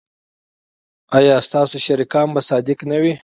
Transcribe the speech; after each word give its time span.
ایا 1.17 1.35
ستاسو 1.47 1.77
شریکان 1.85 2.27
به 2.33 2.41
صادق 2.49 2.79
نه 2.91 2.97
وي؟ 3.01 3.13